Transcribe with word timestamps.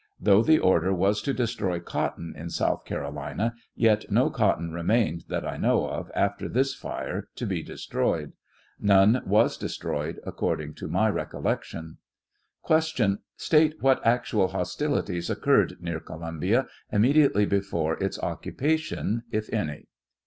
Though 0.19 0.41
the 0.41 0.57
order 0.57 0.91
was 0.91 1.21
to 1.21 1.31
destroy 1.31 1.79
cotton 1.79 2.33
in 2.35 2.49
South 2.49 2.85
Carolina, 2.85 3.53
yet 3.75 4.09
no 4.09 4.31
cotton 4.31 4.73
remained 4.73 5.25
that 5.29 5.45
i 5.47 5.57
know 5.57 5.87
of 5.87 6.09
after 6.15 6.49
this 6.49 6.73
fire 6.73 7.27
to 7.35 7.45
be 7.45 7.61
destroyed; 7.61 8.33
none 8.79 9.21
was 9.27 9.57
destroyed, 9.59 10.19
according 10.25 10.73
to 10.77 10.87
my 10.87 11.07
recollection, 11.07 11.97
Q,. 12.65 13.19
State 13.37 13.75
what 13.83 14.03
actual 14.03 14.47
hostilities 14.47 15.29
occurred 15.29 15.79
near 15.79 15.99
Co 15.99 16.17
lumbia 16.17 16.65
immediately 16.91 17.45
before 17.45 18.01
its 18.03 18.17
occupation, 18.17 19.21
if 19.29 19.53
any 19.53 19.85